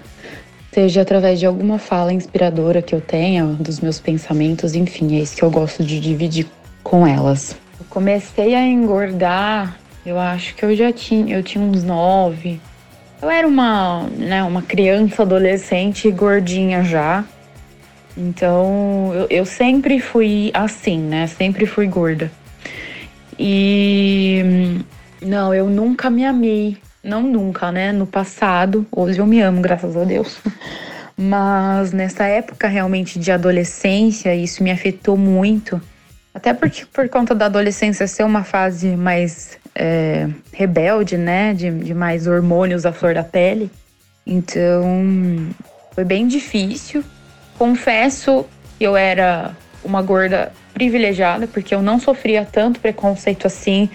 seja 0.72 1.02
através 1.02 1.40
de 1.40 1.46
alguma 1.46 1.78
fala 1.78 2.12
inspiradora 2.12 2.82
que 2.82 2.96
eu 2.96 3.02
tenha, 3.02 3.46
dos 3.46 3.80
meus 3.80 4.00
pensamentos, 4.00 4.74
enfim, 4.74 5.18
é 5.18 5.20
isso 5.20 5.36
que 5.36 5.44
eu 5.44 5.52
gosto 5.52 5.84
de 5.84 6.00
dividir 6.00 6.48
com 6.84 7.06
elas. 7.06 7.56
Eu 7.80 7.86
comecei 7.90 8.56
a 8.56 8.66
engordar, 8.66 9.78
eu 10.04 10.20
acho 10.20 10.56
que 10.56 10.66
eu 10.66 10.76
já 10.76 10.92
tinha, 10.92 11.36
eu 11.36 11.44
tinha 11.44 11.64
uns 11.64 11.84
nove. 11.84 12.60
Eu 13.22 13.30
era 13.30 13.48
uma, 13.48 14.08
né, 14.18 14.42
uma 14.44 14.62
criança, 14.62 15.22
adolescente, 15.22 16.10
gordinha 16.10 16.84
já. 16.84 17.24
Então, 18.20 19.14
eu, 19.14 19.28
eu 19.30 19.46
sempre 19.46 20.02
fui 20.02 20.52
assim, 20.54 21.00
né? 21.00 21.26
Sempre 21.26 21.66
fui 21.66 21.88
gorda. 21.88 22.30
E 23.40 24.44
não, 25.22 25.54
eu 25.54 25.70
nunca 25.70 26.10
me 26.10 26.26
amei. 26.26 26.78
Não 27.02 27.24
nunca, 27.24 27.72
né? 27.72 27.94
No 27.94 28.06
passado. 28.06 28.86
Hoje 28.92 29.20
eu 29.20 29.26
me 29.26 29.40
amo, 29.40 29.62
graças 29.62 29.96
a 29.96 30.04
Deus. 30.04 30.38
Mas 31.16 31.94
nessa 31.94 32.26
época 32.26 32.68
realmente 32.68 33.18
de 33.18 33.32
adolescência, 33.32 34.36
isso 34.36 34.62
me 34.64 34.72
afetou 34.72 35.16
muito. 35.16 35.82
Até 36.34 36.54
porque 36.54 36.86
por 36.86 37.08
conta 37.08 37.34
da 37.34 37.46
adolescência 37.46 38.06
ser 38.06 38.24
uma 38.24 38.44
fase 38.44 38.98
mais 38.98 39.58
é, 39.74 40.28
rebelde, 40.52 41.18
né? 41.18 41.54
De, 41.54 41.72
de 41.72 41.94
mais 41.94 42.28
hormônios 42.28 42.86
à 42.86 42.92
flor 42.92 43.14
da 43.14 43.24
pele. 43.24 43.72
Então 44.28 44.84
foi 45.94 46.04
bem 46.04 46.28
difícil. 46.28 47.02
Confesso 47.60 48.46
que 48.78 48.86
eu 48.86 48.96
era 48.96 49.54
uma 49.84 50.02
gorda 50.02 50.54
privilegiada, 50.74 51.46
porque 51.46 51.76
eu 51.76 51.82
não 51.82 52.00
sofria 52.00 52.48
tanto 52.50 52.80
preconceito 52.80 53.46
assim 53.46 53.90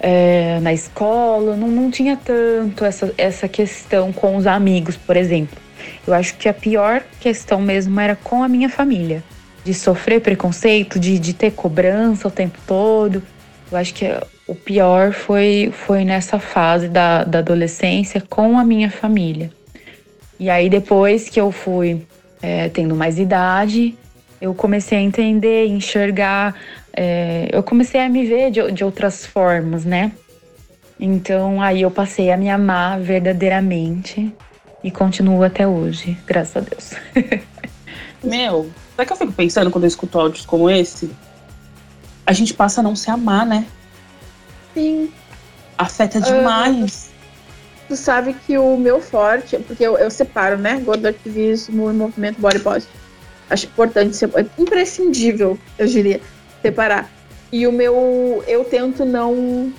é, 0.00 0.58
na 0.60 0.72
escola, 0.72 1.54
não, 1.54 1.68
não 1.68 1.92
tinha 1.92 2.16
tanto 2.16 2.84
essa, 2.84 3.14
essa 3.16 3.46
questão 3.46 4.12
com 4.12 4.34
os 4.34 4.48
amigos, 4.48 4.96
por 4.96 5.16
exemplo. 5.16 5.56
Eu 6.04 6.12
acho 6.12 6.36
que 6.36 6.48
a 6.48 6.52
pior 6.52 7.04
questão 7.20 7.60
mesmo 7.60 8.00
era 8.00 8.16
com 8.16 8.42
a 8.42 8.48
minha 8.48 8.68
família, 8.68 9.22
de 9.64 9.72
sofrer 9.72 10.20
preconceito, 10.20 10.98
de, 10.98 11.20
de 11.20 11.32
ter 11.32 11.52
cobrança 11.52 12.26
o 12.26 12.32
tempo 12.32 12.58
todo. 12.66 13.22
Eu 13.70 13.78
acho 13.78 13.94
que 13.94 14.06
o 14.48 14.56
pior 14.56 15.12
foi, 15.12 15.72
foi 15.72 16.04
nessa 16.04 16.40
fase 16.40 16.88
da, 16.88 17.22
da 17.22 17.38
adolescência 17.38 18.20
com 18.28 18.58
a 18.58 18.64
minha 18.64 18.90
família. 18.90 19.52
E 20.40 20.50
aí, 20.50 20.68
depois 20.68 21.28
que 21.28 21.40
eu 21.40 21.52
fui 21.52 22.04
é, 22.42 22.68
tendo 22.68 22.94
mais 22.94 23.18
idade, 23.18 23.96
eu 24.40 24.54
comecei 24.54 24.98
a 24.98 25.00
entender, 25.00 25.66
enxergar 25.66 26.54
é, 27.00 27.48
eu 27.52 27.62
comecei 27.62 28.00
a 28.00 28.08
me 28.08 28.26
ver 28.26 28.50
de, 28.50 28.72
de 28.72 28.82
outras 28.82 29.24
formas, 29.24 29.84
né? 29.84 30.10
Então 30.98 31.62
aí 31.62 31.82
eu 31.82 31.92
passei 31.92 32.32
a 32.32 32.36
me 32.36 32.50
amar 32.50 32.98
verdadeiramente 32.98 34.34
e 34.82 34.90
continuo 34.90 35.44
até 35.44 35.64
hoje, 35.64 36.18
graças 36.26 36.56
a 36.56 36.60
Deus. 36.60 36.94
Meu, 38.20 38.68
sabe 38.96 39.06
que 39.06 39.12
eu 39.12 39.16
fico 39.16 39.32
pensando 39.32 39.70
quando 39.70 39.84
eu 39.84 39.88
escuto 39.88 40.18
áudios 40.18 40.44
como 40.44 40.68
esse? 40.68 41.08
A 42.26 42.32
gente 42.32 42.52
passa 42.52 42.80
a 42.80 42.82
não 42.82 42.96
se 42.96 43.08
amar, 43.08 43.46
né? 43.46 43.64
Sim. 44.74 45.12
Afeta 45.78 46.20
demais. 46.20 47.07
Tu 47.88 47.96
sabe 47.96 48.34
que 48.34 48.58
o 48.58 48.76
meu 48.76 49.00
forte, 49.00 49.58
porque 49.66 49.84
eu, 49.84 49.96
eu 49.96 50.10
separo, 50.10 50.58
né? 50.58 50.78
Gordoativismo 50.84 51.90
e 51.90 51.94
movimento 51.94 52.40
body 52.40 52.60
positive. 52.60 52.94
Acho 53.50 53.66
importante, 53.66 54.24
é 54.24 54.46
imprescindível, 54.58 55.58
eu 55.78 55.86
diria 55.86 56.20
separar. 56.60 57.10
E 57.50 57.66
o 57.66 57.72
meu, 57.72 58.44
eu 58.46 58.62
tento 58.64 59.06
não, 59.06 59.72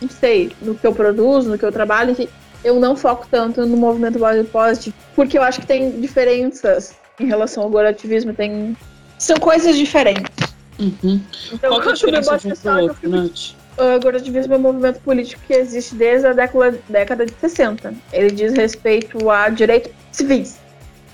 não 0.00 0.08
sei, 0.08 0.52
no 0.62 0.76
que 0.76 0.86
eu 0.86 0.94
produzo, 0.94 1.50
no 1.50 1.58
que 1.58 1.64
eu 1.64 1.72
trabalho, 1.72 2.16
eu 2.62 2.78
não 2.78 2.94
foco 2.96 3.26
tanto 3.28 3.66
no 3.66 3.76
movimento 3.76 4.18
body 4.18 4.44
positive, 4.44 4.94
porque 5.16 5.36
eu 5.36 5.42
acho 5.42 5.60
que 5.60 5.66
tem 5.66 6.00
diferenças 6.00 6.94
em 7.18 7.26
relação 7.26 7.64
ao 7.64 7.70
gorativismo, 7.70 8.32
tem 8.32 8.76
são 9.18 9.36
coisas 9.38 9.76
diferentes. 9.76 10.54
Uhum. 10.78 11.20
Então, 11.52 11.70
Qual 11.70 11.80
que 11.80 11.88
é 11.88 11.90
a 11.90 11.94
diferença 11.94 12.34
um 12.34 12.38
pro 12.38 12.82
outro, 12.82 13.08
Nath? 13.08 13.54
O 13.78 14.00
gorativismo 14.00 14.54
é 14.54 14.56
um 14.56 14.60
movimento 14.60 15.00
político 15.00 15.42
que 15.46 15.52
existe 15.52 15.94
desde 15.94 16.26
a 16.26 16.32
década, 16.32 16.78
década 16.88 17.26
de 17.26 17.34
60. 17.34 17.94
Ele 18.12 18.30
diz 18.30 18.54
respeito 18.54 19.30
a 19.30 19.50
direitos 19.50 19.92
civis, 20.10 20.58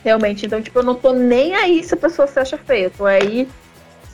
realmente. 0.05 0.47
Então, 0.47 0.63
tipo, 0.63 0.79
eu 0.79 0.85
não 0.85 0.95
tô 0.95 1.13
nem 1.13 1.55
aí 1.55 1.83
se 1.83 1.95
a 1.95 1.97
pessoa 1.97 2.29
se 2.29 2.39
acha 2.39 2.57
feia. 2.57 2.85
Eu 2.85 2.91
tô 2.91 3.05
aí 3.05 3.49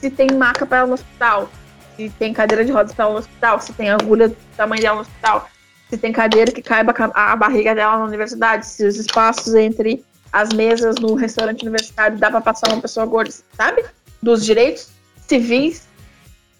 se 0.00 0.10
tem 0.10 0.28
maca 0.32 0.64
para 0.64 0.78
ela 0.78 0.86
no 0.86 0.94
hospital, 0.94 1.50
se 1.96 2.08
tem 2.10 2.32
cadeira 2.32 2.64
de 2.64 2.72
rodas 2.72 2.94
para 2.94 3.04
ela 3.04 3.14
no 3.14 3.18
hospital, 3.18 3.60
se 3.60 3.72
tem 3.72 3.90
agulha 3.90 4.28
do 4.28 4.36
tamanho 4.56 4.80
dela 4.80 4.96
no 4.96 5.02
hospital, 5.02 5.50
se 5.90 5.98
tem 5.98 6.12
cadeira 6.12 6.52
que 6.52 6.62
caiba 6.62 6.94
a 7.14 7.36
barriga 7.36 7.74
dela 7.74 7.98
na 7.98 8.04
universidade, 8.04 8.66
se 8.66 8.86
os 8.86 8.96
espaços 8.96 9.54
entre 9.54 10.04
as 10.32 10.50
mesas 10.50 10.96
no 10.96 11.14
restaurante 11.14 11.62
universitário 11.62 12.16
dá 12.18 12.30
para 12.30 12.40
passar 12.40 12.68
uma 12.72 12.80
pessoa 12.80 13.06
gorda, 13.06 13.32
sabe? 13.56 13.84
Dos 14.22 14.44
direitos 14.44 14.90
civis 15.26 15.87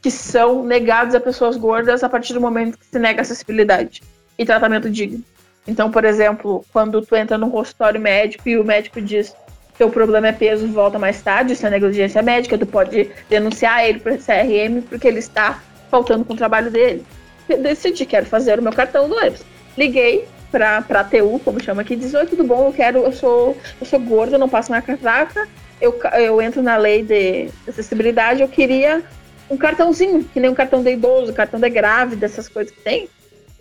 que 0.00 0.10
são 0.10 0.62
negados 0.64 1.14
a 1.14 1.20
pessoas 1.20 1.56
gordas 1.56 2.04
a 2.04 2.08
partir 2.08 2.32
do 2.32 2.40
momento 2.40 2.78
que 2.78 2.86
se 2.86 2.98
nega 2.98 3.22
acessibilidade 3.22 4.02
e 4.38 4.44
tratamento 4.44 4.88
digno. 4.88 5.22
Então, 5.66 5.90
por 5.90 6.04
exemplo, 6.04 6.64
quando 6.72 7.02
tu 7.02 7.14
entra 7.14 7.36
num 7.36 7.50
consultório 7.50 8.00
médico 8.00 8.48
e 8.48 8.56
o 8.56 8.64
médico 8.64 9.00
diz 9.00 9.34
teu 9.76 9.88
problema 9.88 10.28
é 10.28 10.32
peso, 10.32 10.66
volta 10.66 10.98
mais 10.98 11.22
tarde, 11.22 11.52
isso 11.52 11.64
é 11.64 11.70
negligência 11.70 12.20
médica, 12.20 12.58
tu 12.58 12.66
pode 12.66 13.10
denunciar 13.30 13.86
ele 13.86 14.00
para 14.00 14.16
CRM 14.16 14.82
porque 14.88 15.06
ele 15.06 15.20
está 15.20 15.62
faltando 15.88 16.24
com 16.24 16.34
o 16.34 16.36
trabalho 16.36 16.70
dele. 16.70 17.04
Eu 17.48 17.62
decidi, 17.62 18.04
quero 18.04 18.26
fazer 18.26 18.58
o 18.58 18.62
meu 18.62 18.72
cartão 18.72 19.08
do 19.08 19.14
ônibus. 19.14 19.44
Liguei 19.76 20.26
para 20.50 20.78
a 20.78 21.04
TU, 21.04 21.40
como 21.44 21.62
chama 21.62 21.82
aqui, 21.82 21.94
diz, 21.94 22.12
oi, 22.12 22.26
tudo 22.26 22.42
bom, 22.42 22.66
eu 22.66 22.72
quero, 22.72 22.98
eu 22.98 23.12
sou, 23.12 23.56
eu 23.80 23.86
sou 23.86 24.00
gorda, 24.00 24.36
não 24.36 24.48
passo 24.48 24.70
na 24.70 24.82
catraca, 24.82 25.46
eu, 25.80 25.98
eu 26.14 26.42
entro 26.42 26.62
na 26.62 26.76
lei 26.76 27.02
de 27.02 27.48
acessibilidade, 27.68 28.42
eu 28.42 28.48
queria 28.48 29.04
um 29.50 29.56
cartãozinho, 29.56 30.24
que 30.24 30.40
nem 30.40 30.50
um 30.50 30.54
cartão 30.54 30.82
de 30.82 30.90
idoso, 30.90 31.32
cartão 31.32 31.58
de 31.58 31.70
grávida, 31.70 32.26
essas 32.26 32.48
coisas 32.48 32.72
que 32.72 32.80
tem 32.80 33.08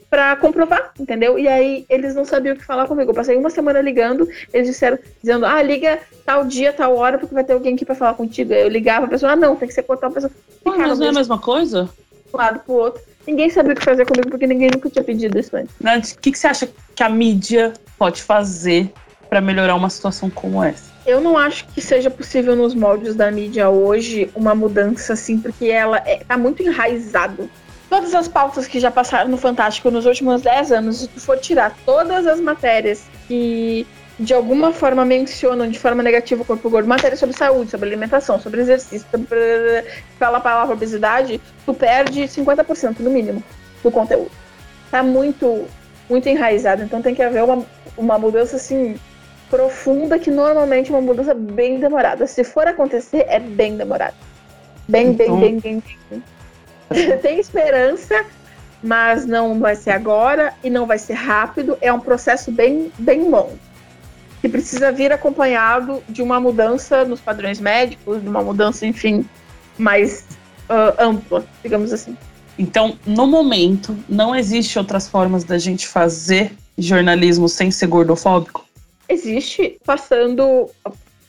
para 0.10 0.36
comprovar, 0.38 0.92
entendeu? 0.98 1.38
E 1.38 1.48
aí 1.48 1.86
eles 1.90 2.16
não 2.16 2.24
sabiam 2.24 2.56
o 2.56 2.58
que 2.58 2.64
falar 2.64 2.88
comigo. 2.88 3.12
Eu 3.12 3.16
passei 3.16 3.36
uma 3.36 3.50
semana 3.50 3.82
ligando, 3.82 4.28
eles 4.54 4.68
disseram, 4.68 4.98
dizendo, 5.22 5.46
ah, 5.46 5.62
liga 5.62 6.00
tal 6.26 6.46
dia, 6.46 6.72
tal 6.72 6.96
hora, 6.96 7.18
porque 7.18 7.34
vai 7.34 7.44
ter 7.44 7.54
alguém 7.54 7.76
aqui 7.76 7.86
para 7.86 7.96
falar 7.96 8.14
contigo. 8.14 8.54
Aí 8.54 8.62
eu 8.62 8.70
ligava, 8.70 9.06
a 9.06 9.10
pessoa, 9.10 9.34
ah, 9.34 9.36
não, 9.36 9.56
tem 9.56 9.68
que 9.68 9.74
ser 9.74 9.84
com 9.84 9.98
tal 9.98 10.12
pessoa. 10.12 10.32
Ah, 10.66 10.78
mas 10.78 11.00
não 11.00 11.08
é 11.08 11.10
a 11.10 11.14
mesma 11.14 11.38
coisa? 11.38 11.90
Um 12.34 12.38
lado 12.38 12.60
pro 12.60 12.74
outro. 12.74 13.02
Ninguém 13.26 13.50
sabia 13.50 13.74
o 13.74 13.76
que 13.76 13.84
fazer 13.84 14.06
comigo, 14.06 14.30
porque 14.30 14.48
ninguém 14.48 14.70
nunca 14.74 14.90
tinha 14.90 15.04
pedido 15.04 15.38
isso 15.38 15.56
antes. 15.56 16.14
O 16.14 16.20
que, 16.20 16.32
que 16.32 16.40
você 16.40 16.48
acha 16.48 16.70
que 16.96 17.04
a 17.04 17.10
mídia 17.10 17.74
pode 17.98 18.24
fazer 18.24 18.92
para 19.30 19.42
melhorar 19.42 19.76
uma 19.76 19.90
situação 19.90 20.30
como 20.30 20.64
essa? 20.64 20.97
Eu 21.08 21.22
não 21.22 21.38
acho 21.38 21.66
que 21.68 21.80
seja 21.80 22.10
possível 22.10 22.54
nos 22.54 22.76
moldes 22.76 23.16
da 23.16 23.32
mídia 23.32 23.70
hoje 23.70 24.30
uma 24.36 24.54
mudança 24.54 25.14
assim, 25.14 25.40
porque 25.40 25.68
ela 25.68 26.04
é, 26.06 26.18
tá 26.18 26.38
muito 26.38 26.62
enraizado 26.62 27.50
todas 27.90 28.14
as 28.14 28.28
pautas 28.28 28.68
que 28.68 28.78
já 28.78 28.92
passaram 28.92 29.30
no 29.30 29.38
Fantástico 29.38 29.90
nos 29.90 30.06
últimos 30.06 30.42
10 30.42 30.74
anos, 30.74 30.98
se 30.98 31.08
tu 31.08 31.22
for 31.22 31.38
tirar 31.40 31.74
todas 31.86 32.28
as 32.28 32.42
matérias 32.42 33.06
que 33.26 33.88
de 34.20 34.34
alguma 34.34 34.74
forma 34.74 35.06
mencionam 35.06 35.70
de 35.70 35.80
forma 35.80 36.04
negativa 36.04 36.42
o 36.42 36.46
corpo 36.46 36.70
gordo, 36.70 36.90
matérias 36.90 37.22
sobre 37.22 37.38
saúde, 37.38 37.72
sobre 37.72 37.88
alimentação, 37.88 38.38
sobre 38.38 38.60
exercício, 38.60 39.08
sobre 39.10 39.86
pela 40.20 40.42
palavra 40.42 40.74
obesidade, 40.74 41.40
tu 41.66 41.74
perde 41.74 42.24
50% 42.24 43.00
no 43.00 43.10
mínimo 43.10 43.42
do 43.82 43.90
conteúdo. 43.90 44.32
Tá 44.92 45.02
muito, 45.02 45.66
muito 46.10 46.28
enraizado, 46.28 46.84
então 46.84 47.02
tem 47.02 47.16
que 47.16 47.24
haver 47.24 47.46
uma, 47.46 47.64
uma 47.96 48.20
mudança 48.20 48.58
assim 48.58 49.00
profunda 49.50 50.20
que 50.20 50.30
normalmente 50.30 50.92
é 50.92 50.96
uma 50.96 51.02
mudança 51.02 51.34
bem 51.34 51.80
demorada. 51.80 52.28
Se 52.28 52.44
for 52.44 52.68
acontecer, 52.68 53.26
é 53.28 53.40
bem 53.40 53.78
demorado. 53.78 54.16
Bem, 54.88 55.08
então, 55.08 55.40
bem, 55.40 55.60
bem, 55.60 55.84
bem, 56.10 56.24
bem. 56.90 57.18
tem 57.22 57.40
esperança, 57.40 58.26
mas 58.82 59.26
não 59.26 59.60
vai 59.60 59.76
ser 59.76 59.92
agora 59.92 60.54
e 60.64 60.70
não 60.70 60.86
vai 60.86 60.98
ser 60.98 61.14
rápido. 61.14 61.78
É 61.82 61.92
um 61.92 62.00
processo 62.00 62.52
bem, 62.52 62.92
bem 62.98 63.30
longo. 63.30 63.58
Que 64.42 64.48
precisa 64.48 64.92
vir 64.92 65.12
acompanhado 65.12 66.02
de 66.08 66.22
uma 66.22 66.40
mudança 66.40 67.04
nos 67.04 67.20
padrões 67.20 67.60
médicos, 67.60 68.22
de 68.22 68.30
uma 68.30 68.42
mudança, 68.42 68.86
enfim, 68.86 69.28
mais 69.78 70.26
uh, 70.70 70.94
ampla, 71.00 71.44
digamos 71.64 71.92
assim. 71.92 72.16
Então, 72.58 72.98
no 73.06 73.28
momento, 73.28 73.98
não 74.08 74.36
existe 74.36 74.78
outras 74.80 75.08
formas 75.08 75.44
da 75.44 75.58
gente 75.58 75.88
fazer 75.88 76.52
jornalismo 76.78 77.50
sem 77.50 77.72
ser 77.72 77.88
gordofóbico? 77.88 78.67
Existe 79.10 79.80
passando, 79.86 80.70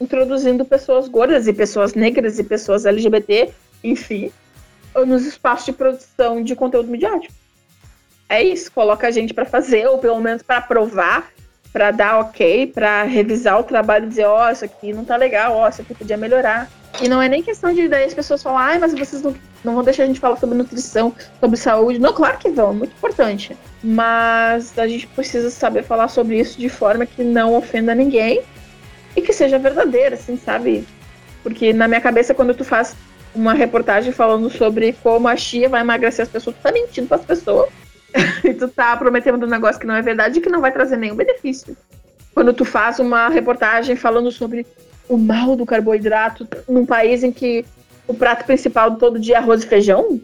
introduzindo 0.00 0.64
pessoas 0.64 1.08
gordas 1.08 1.47
e 1.47 1.52
pessoas 1.52 1.94
negras 1.94 2.38
e 2.38 2.44
pessoas 2.44 2.87
LGBT, 2.87 3.50
enfim, 3.82 4.32
nos 5.06 5.25
espaços 5.25 5.66
de 5.66 5.73
produção 5.73 6.42
de 6.42 6.56
conteúdo 6.56 6.88
midiático. 6.88 7.35
É 8.28 8.42
isso, 8.42 8.70
coloca 8.73 9.06
a 9.06 9.11
gente 9.11 9.32
para 9.32 9.47
fazer, 9.47 9.87
ou 9.87 9.99
pelo 9.99 10.20
menos 10.20 10.42
para 10.42 10.61
provar, 10.61 11.30
para 11.73 11.90
dar 11.90 12.18
ok, 12.18 12.66
para 12.66 13.04
revisar 13.04 13.58
o 13.58 13.64
trabalho 13.64 14.06
e 14.06 14.08
dizer, 14.08 14.26
ó, 14.26 14.47
oh, 14.47 14.50
isso 14.50 14.64
aqui 14.64 14.92
não 14.92 15.04
tá 15.04 15.16
legal, 15.16 15.54
ó, 15.54 15.64
oh, 15.64 15.68
isso 15.68 15.80
aqui 15.80 15.94
podia 15.94 16.16
melhorar. 16.16 16.68
E 17.00 17.08
não 17.08 17.23
é 17.23 17.28
nem 17.28 17.42
questão 17.42 17.73
de 17.73 17.88
daí 17.88 18.04
as 18.04 18.14
pessoas 18.14 18.42
falam, 18.42 18.58
ai, 18.58 18.78
mas 18.78 18.92
vocês 18.92 19.23
não, 19.23 19.35
não 19.65 19.75
vão 19.75 19.83
deixar 19.83 20.05
a 20.05 20.07
gente 20.07 20.21
falar 20.21 20.37
sobre 20.37 20.57
nutrição, 20.57 21.12
sobre 21.41 21.57
saúde. 21.57 21.99
Não, 21.99 22.12
claro 22.12 22.38
que 22.38 22.49
vão, 22.49 22.71
é 22.71 22.75
muito 22.75 22.93
importante. 22.93 23.57
Mas 23.83 24.79
a 24.79 24.87
gente 24.87 25.07
precisa 25.09 25.50
saber 25.50 25.83
falar 25.83 26.09
sobre 26.09 26.38
isso 26.38 26.59
de 26.59 26.69
forma 26.69 27.07
que 27.07 27.23
não 27.23 27.55
ofenda 27.55 27.95
ninguém 27.95 28.43
e 29.17 29.23
que 29.23 29.33
seja 29.33 29.59
verdadeira, 29.59 30.15
assim, 30.15 30.37
sabe? 30.37 30.87
Porque 31.43 31.73
na 31.73 31.88
minha 31.88 32.00
cabeça, 32.00 32.35
quando 32.35 32.55
tu 32.55 32.65
faz 32.65 32.97
uma 33.35 33.55
reportagem 33.55 34.12
falando 34.12 34.50
sobre 34.50 34.93
como 35.03 35.29
a 35.29 35.37
chia 35.37 35.69
vai 35.69 35.81
emagrecer 35.81 36.25
as 36.25 36.29
pessoas, 36.29 36.57
tu 36.57 36.62
tá 36.62 36.73
mentindo 36.73 37.07
para 37.07 37.19
as 37.19 37.25
pessoas. 37.25 37.69
e 38.45 38.55
tu 38.55 38.69
tá 38.69 38.97
prometendo 38.97 39.45
um 39.45 39.49
negócio 39.49 39.81
que 39.81 39.87
não 39.87 39.95
é 39.95 40.03
verdade 40.03 40.38
e 40.38 40.43
que 40.43 40.49
não 40.49 40.61
vai 40.61 40.73
trazer 40.73 40.97
nenhum 40.97 41.15
benefício. 41.15 41.77
Quando 42.35 42.53
tu 42.53 42.65
faz 42.65 42.99
uma 42.99 43.29
reportagem 43.29 43.97
falando 43.97 44.31
sobre 44.31 44.67
o 45.09 45.17
mal 45.17 45.57
do 45.57 45.67
carboidrato 45.67 46.47
num 46.69 46.87
país 46.87 47.23
em 47.23 47.33
que 47.33 47.65
o 48.09 48.15
prato 48.15 48.45
principal 48.45 48.97
todo 48.97 49.21
dia 49.21 49.37
é 49.37 49.38
arroz 49.38 49.62
e 49.62 49.67
feijão? 49.67 50.21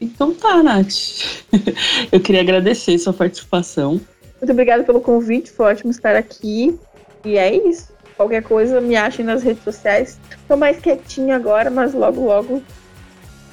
Então 0.00 0.34
tá, 0.34 0.62
Nath. 0.62 1.44
Eu 2.10 2.20
queria 2.20 2.40
agradecer 2.40 2.98
sua 2.98 3.12
participação. 3.12 4.00
Muito 4.40 4.52
obrigada 4.52 4.82
pelo 4.82 5.00
convite, 5.00 5.50
foi 5.50 5.66
ótimo 5.66 5.90
estar 5.90 6.16
aqui. 6.16 6.78
E 7.24 7.38
é 7.38 7.54
isso. 7.54 7.92
Qualquer 8.16 8.42
coisa, 8.42 8.80
me 8.80 8.96
achem 8.96 9.24
nas 9.24 9.42
redes 9.42 9.62
sociais. 9.62 10.18
Tô 10.48 10.56
mais 10.56 10.78
quietinha 10.78 11.36
agora, 11.36 11.70
mas 11.70 11.94
logo, 11.94 12.24
logo 12.24 12.62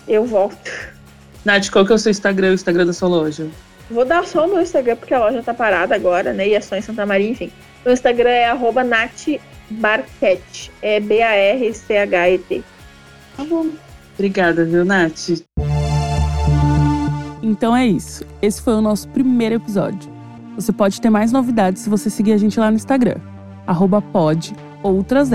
eu 0.07 0.25
volto. 0.25 0.71
Nath, 1.45 1.69
qual 1.69 1.85
que 1.85 1.91
é 1.91 1.95
o 1.95 1.99
seu 1.99 2.11
Instagram 2.11 2.51
o 2.51 2.53
Instagram 2.53 2.85
da 2.85 2.93
sua 2.93 3.09
loja? 3.09 3.47
Vou 3.89 4.03
dar 4.03 4.25
só 4.25 4.45
o 4.45 4.49
meu 4.49 4.61
Instagram, 4.61 4.97
porque 4.97 5.13
a 5.13 5.19
loja 5.19 5.41
tá 5.41 5.53
parada 5.53 5.95
agora, 5.95 6.33
né? 6.33 6.47
E 6.47 6.53
é 6.53 6.61
só 6.61 6.75
em 6.75 6.81
Santa 6.81 7.05
Maria, 7.05 7.29
enfim. 7.29 7.51
Meu 7.85 7.93
Instagram 7.93 8.29
é 8.29 8.45
arroba 8.45 8.83
natbarquete. 8.83 10.71
É 10.81 10.99
B-A-R-C-H-E-T. 10.99 12.63
Tá 13.37 13.43
bom. 13.45 13.67
Obrigada, 14.15 14.65
viu, 14.65 14.83
Nath? 14.83 15.29
Então 17.41 17.75
é 17.75 17.85
isso. 17.85 18.25
Esse 18.41 18.61
foi 18.61 18.73
o 18.73 18.81
nosso 18.81 19.07
primeiro 19.09 19.55
episódio. 19.55 20.11
Você 20.55 20.73
pode 20.73 20.99
ter 20.99 21.11
mais 21.11 21.31
novidades 21.31 21.83
se 21.83 21.89
você 21.89 22.09
seguir 22.09 22.33
a 22.33 22.37
gente 22.37 22.59
lá 22.59 22.71
no 22.71 22.75
Instagram. 22.75 23.17
Arroba 23.67 24.01
pod 24.01 24.55
outras. 24.81 25.29